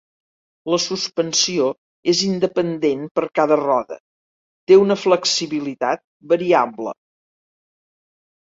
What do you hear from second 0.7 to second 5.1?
La suspensió és independent per cada roda, té una